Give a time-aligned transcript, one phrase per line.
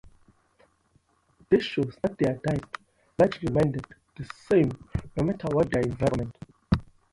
[1.47, 2.63] This shows that their diet
[3.19, 3.85] largely remained
[4.15, 4.71] the same
[5.15, 6.35] no matter what their environment.